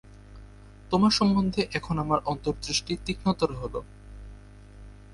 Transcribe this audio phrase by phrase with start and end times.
[0.91, 3.75] তোমার সম্বন্ধে এখন আমার অন্তর্দৃষ্টি তীক্ষ্ণতর হল।